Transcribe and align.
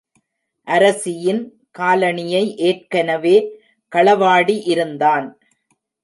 அரசியின் 0.67 1.41
காலணியை 1.79 2.41
ஏற்கனவே 2.69 3.35
களவாடி 3.91 4.55
இருந் 4.65 4.97
தான். 4.97 5.27